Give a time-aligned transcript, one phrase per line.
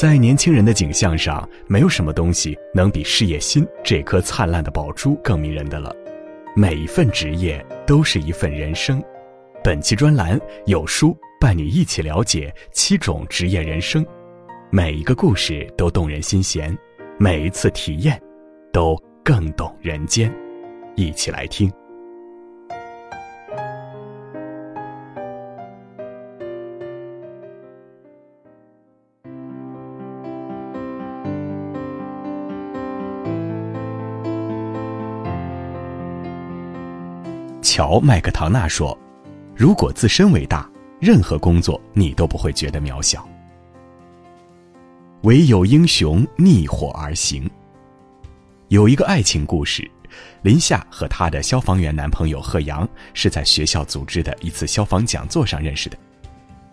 [0.00, 5.94] 在年轻人的景象上，没有什么东西能比事业心这颗灿烂的宝珠更迷人的了。
[6.56, 9.04] 每一份职业都是一份人生。
[9.62, 14.02] 本期专栏有书伴你一起了解七种职业人生，
[14.70, 16.74] 每一个故事都动人心弦，
[17.18, 18.18] 每一次体验
[18.72, 20.34] 都更懂人间。
[20.96, 21.70] 一起来听。
[37.80, 38.94] 乔·麦克唐纳说
[39.56, 40.70] ：“如果自身伟大，
[41.00, 43.26] 任何工作你都不会觉得渺小。
[45.22, 47.50] 唯有英雄逆火而行。”
[48.68, 49.90] 有一个爱情故事，
[50.42, 55.96] 林夏和她的消防员男朋友贺阳是在学校组织的一次消防讲座上认识的。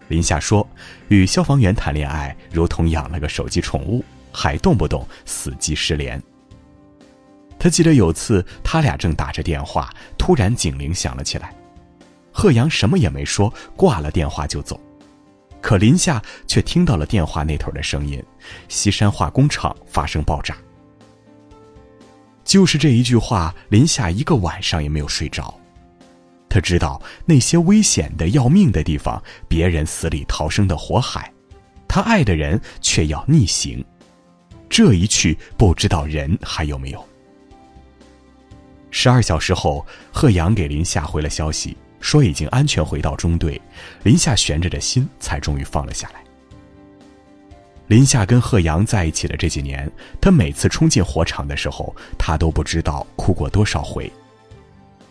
[0.10, 0.68] 林夏说
[1.08, 6.22] ：“与消防员谈恋爱如同养了个手机宠物，还动不动死机失联。”
[7.60, 11.54] 他记得有次，他俩正打着电话，突然警铃响了起来。
[12.32, 14.80] 贺阳什么也没说，挂了电话就走。
[15.60, 18.24] 可林夏却听到了电话那头的声音
[18.70, 20.56] ：“西山化工厂发生爆炸。”
[22.46, 25.54] 就是这一句话，林夏一个晚上也没有睡着。
[26.48, 31.30] 他知道那些危险的要命的地方，别人死里逃生的火海，
[31.88, 33.84] 他爱的人却要逆行。
[34.70, 37.06] 这一去，不知道人还有没有。
[38.90, 43.62] 十二小时后，贺阳给林夏回了消息，说已经安全回到中队。
[44.04, 46.24] 林夏悬着的心才终于放了下来。
[47.88, 54.12] 林夏跟贺阳在一起的这几年，他每次冲进火场的时候，他都不知道哭过多少回。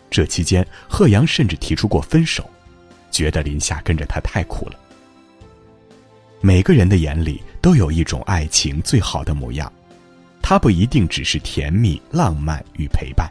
[0.09, 2.47] 这期间，贺阳甚至提出过分手，
[3.09, 4.79] 觉得林夏跟着他太苦了。
[6.39, 9.71] 每个人的眼里都有一种爱情最好的模样，
[10.39, 13.27] 它不一定只是甜蜜、浪漫与陪伴。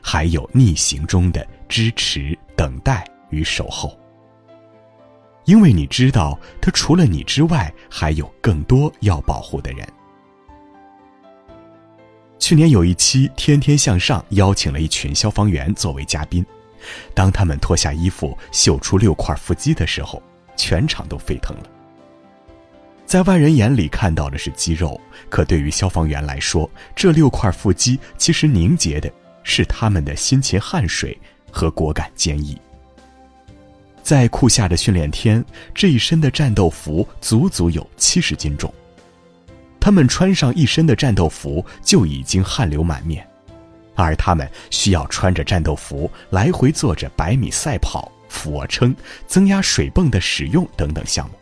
[0.00, 3.98] 还有逆行中的支持、等待与守候，
[5.44, 9.86] 因为你知道，他除了你之外，还有更多要保护的人。
[12.38, 16.44] 去年有一期《天天向上》邀请了一群消防员作为嘉宾，
[17.14, 20.22] 当他们脱下衣服秀出六块腹肌的时候，
[20.54, 21.70] 全场都沸腾了。
[23.06, 29.10] 在外人眼里看到的是肌肉，可对于消防员来说，这六块腹肌其实凝结的。
[29.44, 31.16] 是他们的辛勤汗水
[31.52, 32.58] 和果敢坚毅。
[34.02, 38.72] 在酷夏的训练天，这一身的战斗服足足有七十斤重。
[39.78, 43.26] 他们穿上一身的战斗服就已经汗流满面，
[43.94, 48.94] 而他们需要穿着战斗服来回做着百米赛跑、俯卧撑、
[49.26, 51.34] 增压水泵的使用等等项目。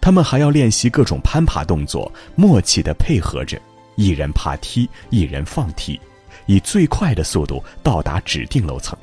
[0.00, 3.60] 他们还要练习各种攀爬动作，默契的配合着，
[3.96, 6.00] 一人爬梯，一人放梯。
[6.48, 8.98] 以最快的速度到达指定楼层。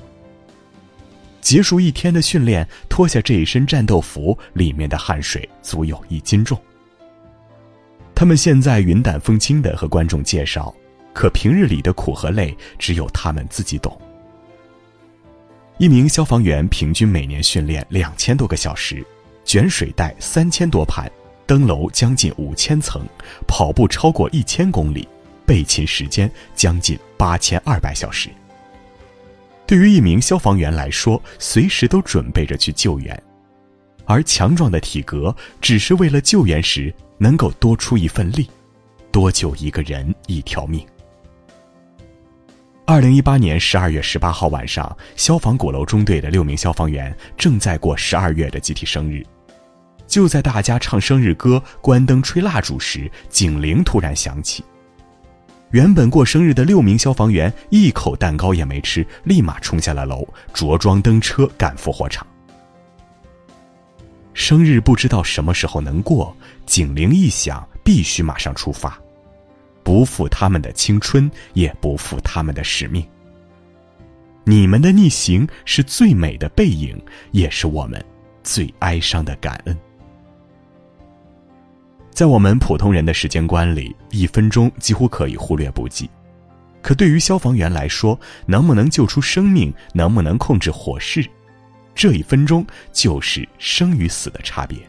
[1.40, 6.60] 结束一天的训练，脱下这一身战斗服，里面的汗水足有一斤重。
[8.16, 10.74] 他们现在云淡风轻的和观众介绍，
[11.14, 13.96] 可平日里的苦和累，只有他们自己懂。
[15.78, 19.06] 一名消防员平均每年训练两千多个小时，
[19.44, 21.12] 卷水带三千多盘，
[21.46, 23.06] 登楼将近五千层，
[23.46, 25.08] 跑步超过一千公里。
[25.46, 28.30] 备勤时间将近八千二百小时。
[29.68, 33.24] 对于一名消防员来说，随时都准备着去救援，
[34.06, 38.48] 而强壮的体格只是为了救援时能够多出一份力，
[39.12, 40.86] 多救一个人一条命。
[42.86, 49.26] 二零一八年十二月十八号晚上，消防鼓楼中队的六名消防员正在过十二月的集体生日，
[50.06, 54.64] 就在大家唱生日歌、关灯、吹蜡烛时，警铃突然响起。
[55.76, 62.26] 原本过生日的六名消防员一口蛋糕也没吃，立马冲下了楼，着装登车赶赴火场。
[64.34, 66.34] 生日不知道什么时候能过，
[66.66, 68.98] 警铃一响，必须马上出发，
[69.84, 73.06] 不负他们的青春，也不负他们的使命。
[74.46, 76.98] 你们的逆行是最美的背影，
[77.32, 78.02] 也是我们
[78.44, 79.78] 最哀伤的感恩。
[82.16, 86.10] 在我们普通人的时间观里，一分钟几乎可以忽略不计，
[86.82, 91.28] 可对于消防员来说，能不能救出生命，能不能控制火势，
[91.94, 94.80] 这一分钟就是生与死的差别。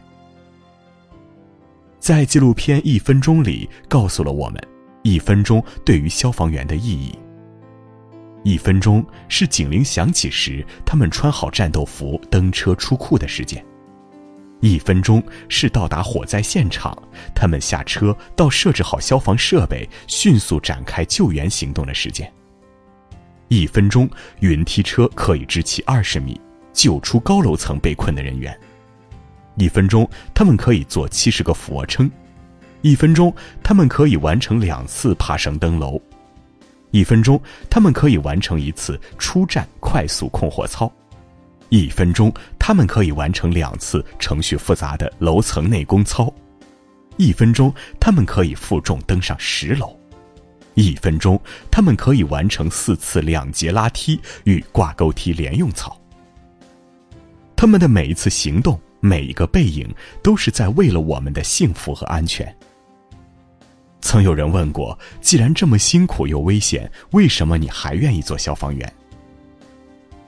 [1.99, 4.65] 在纪录片《一分钟》里，告诉了我们
[5.01, 7.13] 一分钟对于消防员的意义。
[8.45, 13.61] 一分钟是警铃响起时，他们穿好战斗服登车出库的时间。
[14.59, 16.97] 一分钟是到达火灾现场，
[17.35, 22.31] 他们下车到设置好消防设备，迅速展开救援行动的时间。
[23.49, 24.09] 一分钟，
[24.39, 26.39] 云梯车可以支起二十米，
[26.73, 28.57] 救出高楼层被困的人员。
[29.55, 32.09] 一分钟，他们可以做七十个俯卧撑；
[32.81, 33.33] 一分钟，
[33.63, 35.99] 他们可以完成两次爬绳登楼；
[36.91, 37.39] 一分钟，
[37.69, 40.91] 他们可以完成一次出站快速控火操；
[41.69, 46.33] 一分钟，他们可以完成两次程序复杂的楼层内功操；
[47.17, 49.97] 一分钟，他们可以负重登上十楼。
[50.75, 51.39] 一分钟，
[51.71, 55.99] 他们可以完成四次两节拉梯与挂钩梯连用操。
[57.55, 59.89] 他们的每一次行动，每一个背影，
[60.21, 62.55] 都是在为了我们的幸福和安全。
[63.99, 68.93] 曾有人问过：既然这么辛苦又危险，为什么你还愿意做消防员？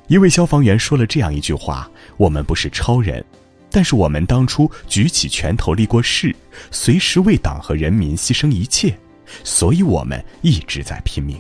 [0.09, 3.23] 一位消防员说了这样一句话：“我们不是超人，
[3.69, 6.35] 但是我们当初举起拳头立过誓，
[6.71, 8.97] 随时为党和人民牺牲一切。”
[9.44, 11.39] 所以我们一直在拼命。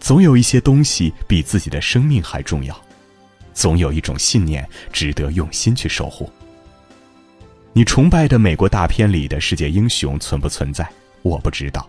[0.00, 2.76] 总有一些东西比自己的生命还重要，
[3.54, 6.28] 总有一种信念值得用心去守护。
[7.72, 10.88] 你崇拜的美国大片里的世界英雄存不存在？
[11.22, 11.88] 我不知道，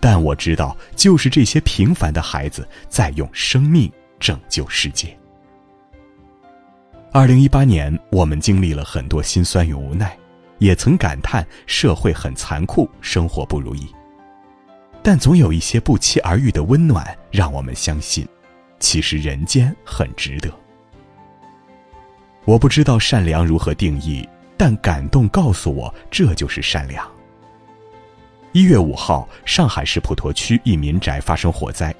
[0.00, 3.88] 但我知道，就是这些平凡的孩子在用生命
[4.18, 5.16] 拯救世界。
[7.12, 10.16] 二零一八年，我们经历了很多心酸与无奈。
[10.58, 13.86] 也曾感叹社会很残酷，生活不如意。
[15.04, 18.26] 但总有一些不期而遇的温暖，让我们相信，
[18.80, 20.52] 其实人间很值得。
[22.44, 27.08] 我不知道善良如何定义，但感动告诉我，这就是善良。
[28.50, 31.94] 一月五号，上海市普陀区一民宅发生火灾，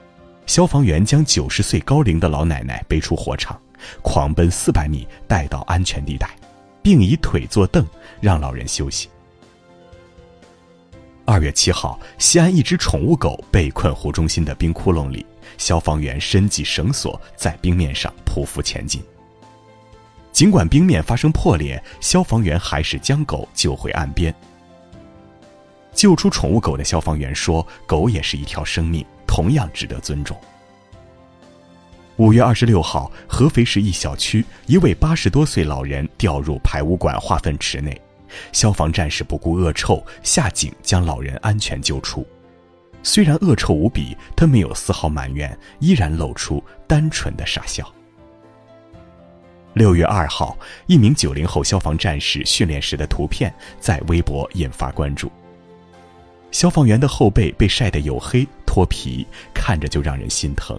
[0.48, 3.56] 消防员将九十岁高龄的老奶奶背出火场，
[4.02, 6.28] 狂奔四百米带到安全地带。
[6.80, 7.86] 并以腿坐凳
[8.18, 9.10] 让老人休息。
[11.26, 15.26] 二月七号，西安一只宠物狗被困湖中心的冰窟窿里，
[15.58, 19.02] 消防员伸系绳索在冰面上匍匐前进。
[20.32, 24.34] 尽管冰面发生破裂，消防员还是将狗救回岸边。
[25.92, 30.36] 救出宠物狗的消防员说：“狗也是一条生命，同样值得尊重。”
[32.16, 38.00] 五月二十六号，合肥市一小区，一位八十多岁老人掉入排污管化粪池内，
[38.50, 42.26] 消防战士不顾恶臭下井将老人安全救出。
[43.04, 47.88] 虽然恶臭无比，他没有丝毫埋怨，依然露出单纯的傻笑。
[49.74, 50.58] 六月二号，
[50.88, 55.30] 一名九零后消防战士训练时的图片在微博引发关注。
[56.50, 60.78] 消防员的后背被晒得黝黑脱皮，看着就让人心疼。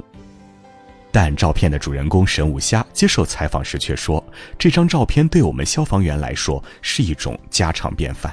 [1.12, 4.24] 但照片的主人公沈武虾接受采访时却说
[4.60, 8.32] ：“这张照片对我们消防员来说是一种家常便饭。”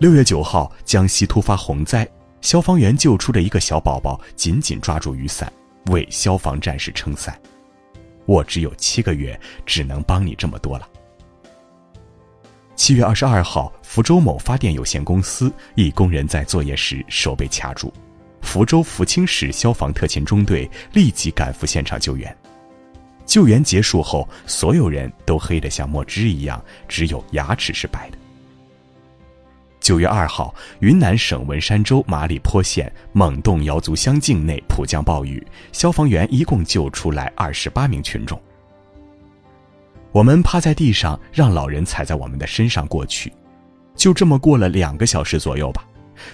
[0.00, 2.06] 六月九号，江西突发洪灾，
[2.40, 5.50] 消防员救出的一个小宝宝紧紧抓住雨伞，
[5.92, 7.40] 为消防战士撑伞。
[8.26, 10.88] 我只有七个月，只能帮你这么多了。
[12.80, 17.92] 七月二十二号，福州某发电有限公司一工人在作业时手被卡住。
[18.40, 22.34] 福州福清市消防特勤中队立即赶赴现场救援。
[23.26, 28.16] 救援结束后，所有人都黑得像墨汁一样，只有牙齿是白的。
[29.78, 38.40] 九月二号，云南省文山州马里坡县猛洞瑶族乡境内普降暴雨，消防员一共救出来二十八名群众。
[40.12, 43.32] 我们趴在地上，让老人踩在我们的身上过去，
[43.94, 45.86] 就这么过了两个小时左右吧。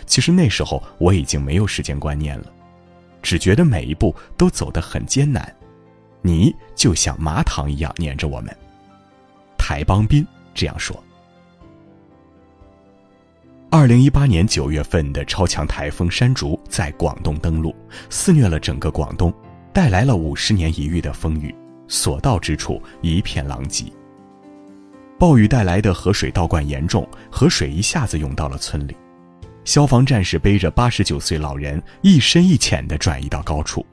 [0.06, 2.47] 其实那时候我已经没有时间观念了，
[3.23, 5.54] 只觉得每一步都走得很艰难，
[6.23, 8.56] 泥就像麻糖一样粘着我们。
[9.59, 11.00] 台邦斌这样说。
[13.68, 17.75] 二零一八年九月份的超强台风山竹在广东登陆，
[18.09, 19.33] 肆虐了整个广东，
[19.73, 21.54] 带来了五十年一遇的风雨，
[21.88, 23.85] 所到之处一片狼藉。
[25.19, 28.95] 暴雨带来的河水倒灌严重，河水一下子涌到了村里。
[29.64, 33.85] 消防战士背着八十九岁老人一深一浅地转移到高处，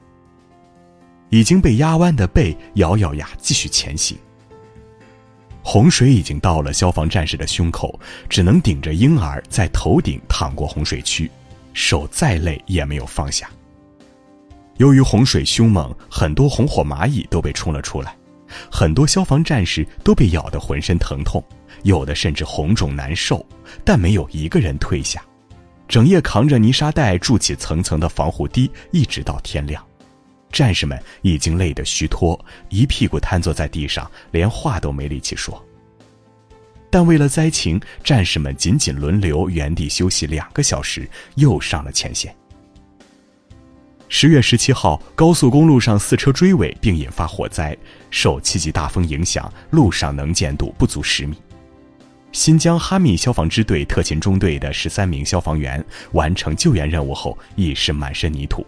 [1.30, 4.16] 已经被压弯的背咬咬牙继续前行。
[5.62, 7.98] 洪水已经到了消防战士的胸口，
[8.28, 11.30] 只能顶着婴儿在头顶淌过洪水区，
[11.72, 13.50] 手再累也没有放下。
[14.78, 18.16] 由于洪水凶猛，很多红火蚂蚁都被冲了出来，
[18.70, 21.42] 很多消防战士都被咬得浑身疼痛，
[21.84, 23.44] 有的甚至红肿难受，
[23.84, 25.22] 但没有一个人退下。
[25.86, 29.84] 整夜扛着泥沙袋筑起层层的防护堤，一直到天亮。
[30.50, 32.38] 战士们已经累得虚脱，
[32.68, 35.62] 一屁股瘫坐在地上，连话都没力气说。
[36.90, 42.34] 但为了灾情，战士们仅仅轮流原地休息两个小时，又上了前线。
[44.16, 47.76] 十月十七号，高速公路上四车追尾并引发火灾，
[48.12, 51.36] 受七级大风影响，路上能见度不足十米。
[52.30, 58.64] 新疆哈密消防支队特勤中队的十三名消防员完成救援任务后，已是满身泥土。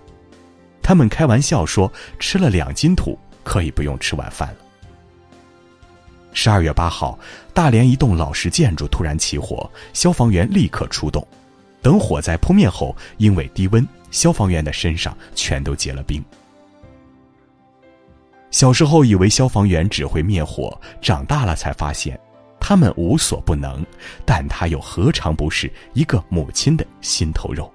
[0.82, 4.56] 他们开玩笑说：“吃了两斤土，可以不用吃晚饭了。”
[6.34, 7.16] 十二月八号，
[7.54, 11.24] 大连一栋老式建筑突然起火，消防员立刻出动。
[11.80, 16.24] 等火灾扑灭后，因为低温，消防员的身上全都结了冰。
[18.50, 22.18] 小时候以为消防员只会灭火，长大了才发现，
[22.58, 23.84] 他们无所不能，
[24.24, 27.70] 但他又何尝不是一个母亲的心头肉？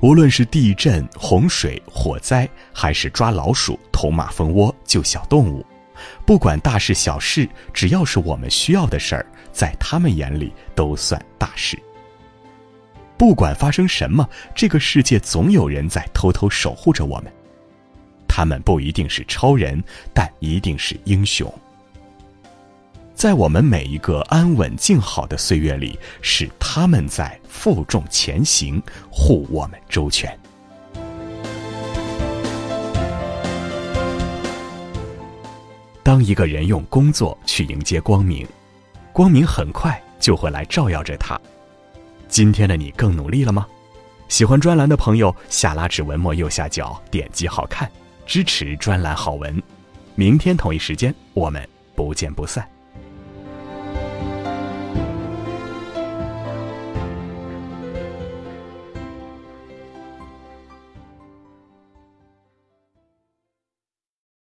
[0.00, 5.64] 无论是地震、洪水、火灾，还是抓老鼠、捅马蜂窝、救小动物。
[6.26, 11.76] 不管大事小事，只要是我们需要的事儿，在他们眼里都算大事。
[13.18, 17.32] 不管发生什么，这个世界总有人在偷偷守护着我们。
[18.28, 19.82] 他们不一定是超人，
[20.14, 21.52] 但一定是英雄。
[23.14, 30.38] 在我们每一个安稳静好的岁月里，是他们在负重前行，护我们周全。
[36.04, 38.46] 当一个人用工作去迎接光明，
[39.12, 41.38] 光明很快就会来照耀着他。
[42.28, 43.66] 今天的你更努力了吗？
[44.28, 47.90] 喜欢专栏的朋友，下拉至文末右下角点击“好看”，
[48.26, 49.60] 支持专栏好文。
[50.14, 52.68] 明天同一时间，我们不见不散。